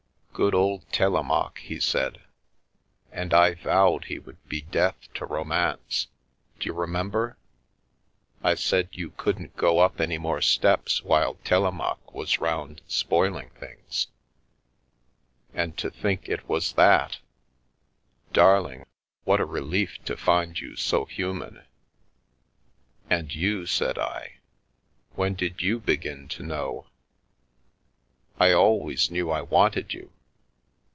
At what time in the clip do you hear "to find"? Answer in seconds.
20.05-20.57